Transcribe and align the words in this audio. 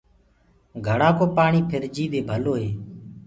گھڙآ 0.87 1.09
ڪو 1.17 1.25
پآڻي 1.35 1.59
ڦِرجي 1.69 2.05
دي 2.13 2.19
ڀلو 2.29 2.53
هي۔ 2.61 2.69